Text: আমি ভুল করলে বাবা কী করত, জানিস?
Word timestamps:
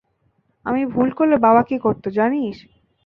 আমি 0.65 0.81
ভুল 0.85 1.09
করলে 1.11 1.35
বাবা 1.37 1.61
কী 1.63 1.77
করত, 1.77 2.03
জানিস? 2.09 2.57